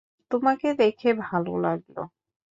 [0.31, 2.01] তোমাকে দেখে ভালো লাগলো।